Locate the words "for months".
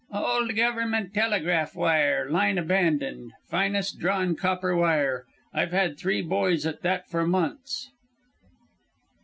7.07-7.91